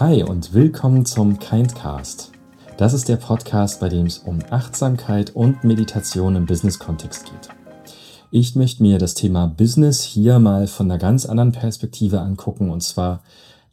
[0.00, 2.32] Hi und willkommen zum Kindcast.
[2.78, 7.48] Das ist der Podcast, bei dem es um Achtsamkeit und Meditation im Business-Kontext geht.
[8.32, 12.82] Ich möchte mir das Thema Business hier mal von einer ganz anderen Perspektive angucken und
[12.82, 13.22] zwar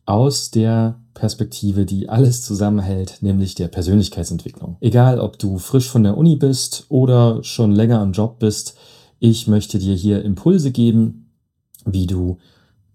[0.06, 4.78] aus der Perspektive, die alles zusammenhält, nämlich der Persönlichkeitsentwicklung.
[4.80, 8.78] Egal, ob du frisch von der Uni bist oder schon länger im Job bist,
[9.18, 11.32] ich möchte dir hier Impulse geben,
[11.84, 12.38] wie du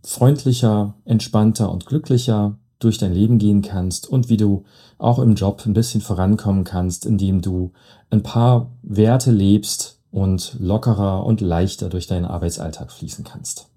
[0.04, 4.64] freundlicher, entspannter und glücklicher durch dein Leben gehen kannst und wie du
[4.98, 7.72] auch im Job ein bisschen vorankommen kannst, indem du
[8.10, 13.68] ein paar Werte lebst und lockerer und leichter durch deinen Arbeitsalltag fließen kannst.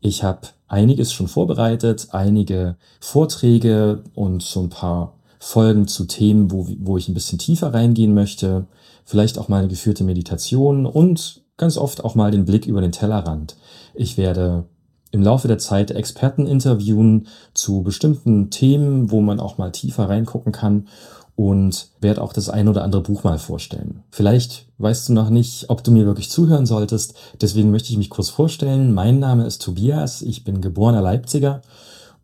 [0.00, 6.66] Ich habe einiges schon vorbereitet, einige Vorträge und so ein paar Folgen zu Themen, wo,
[6.78, 8.66] wo ich ein bisschen tiefer reingehen möchte,
[9.04, 12.92] vielleicht auch mal eine geführte Meditation und ganz oft auch mal den Blick über den
[12.92, 13.56] Tellerrand.
[13.94, 14.64] Ich werde
[15.12, 20.52] im Laufe der Zeit Experten interviewen zu bestimmten Themen, wo man auch mal tiefer reingucken
[20.52, 20.88] kann
[21.36, 24.02] und werde auch das ein oder andere Buch mal vorstellen.
[24.10, 28.10] Vielleicht weißt du noch nicht, ob du mir wirklich zuhören solltest, deswegen möchte ich mich
[28.10, 28.92] kurz vorstellen.
[28.92, 31.60] Mein Name ist Tobias, ich bin geborener Leipziger,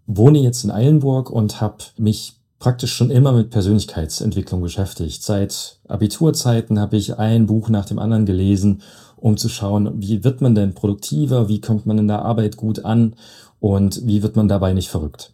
[0.07, 5.23] wohne jetzt in Eilenburg und habe mich praktisch schon immer mit Persönlichkeitsentwicklung beschäftigt.
[5.23, 8.83] Seit Abiturzeiten habe ich ein Buch nach dem anderen gelesen
[9.21, 12.85] um zu schauen, wie wird man denn produktiver, wie kommt man in der Arbeit gut
[12.85, 13.15] an
[13.61, 15.33] und wie wird man dabei nicht verrückt.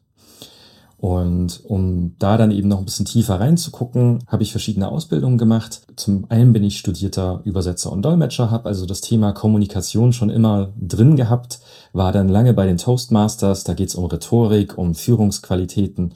[0.96, 5.82] Und um da dann eben noch ein bisschen tiefer reinzugucken, habe ich verschiedene Ausbildungen gemacht.
[5.96, 10.72] Zum einen bin ich studierter Übersetzer und Dolmetscher, habe also das Thema Kommunikation schon immer
[10.80, 11.60] drin gehabt,
[11.92, 16.14] war dann lange bei den Toastmasters, da geht es um Rhetorik, um Führungsqualitäten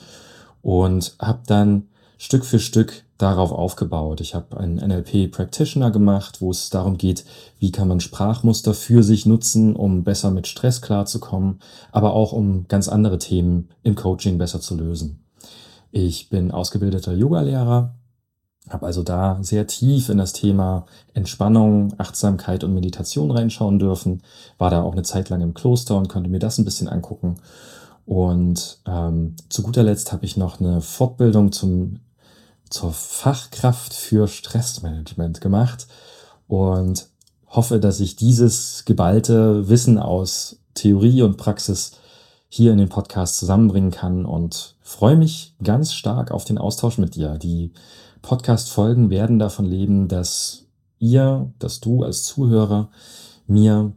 [0.62, 4.20] und habe dann Stück für Stück darauf aufgebaut.
[4.20, 7.24] Ich habe einen NLP Practitioner gemacht, wo es darum geht,
[7.58, 11.60] wie kann man Sprachmuster für sich nutzen, um besser mit Stress klarzukommen,
[11.92, 15.24] aber auch um ganz andere Themen im Coaching besser zu lösen.
[15.90, 17.94] Ich bin ausgebildeter Yogalehrer,
[18.68, 24.22] habe also da sehr tief in das Thema Entspannung, Achtsamkeit und Meditation reinschauen dürfen,
[24.58, 27.36] war da auch eine Zeit lang im Kloster und konnte mir das ein bisschen angucken.
[28.08, 32.00] Und ähm, zu guter Letzt habe ich noch eine Fortbildung zum
[32.70, 35.86] zur Fachkraft für Stressmanagement gemacht
[36.46, 37.08] und
[37.46, 41.92] hoffe, dass ich dieses geballte Wissen aus Theorie und Praxis
[42.48, 47.14] hier in den Podcast zusammenbringen kann und freue mich ganz stark auf den Austausch mit
[47.14, 47.36] dir.
[47.36, 47.72] Die
[48.22, 50.64] Podcast-Folgen werden davon leben, dass
[50.98, 52.88] ihr, dass du als Zuhörer
[53.46, 53.92] mir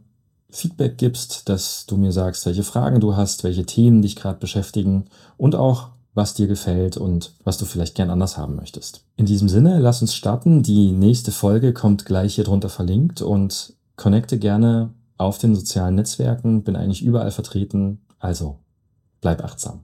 [0.52, 5.06] Feedback gibst, dass du mir sagst, welche Fragen du hast, welche Themen dich gerade beschäftigen
[5.38, 9.04] und auch was dir gefällt und was du vielleicht gern anders haben möchtest.
[9.16, 10.62] In diesem Sinne, lass uns starten.
[10.62, 16.64] Die nächste Folge kommt gleich hier drunter verlinkt und connecte gerne auf den sozialen Netzwerken.
[16.64, 18.02] Bin eigentlich überall vertreten.
[18.18, 18.58] Also
[19.22, 19.80] bleib achtsam.